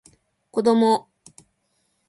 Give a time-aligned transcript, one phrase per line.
[0.51, 1.05] 子供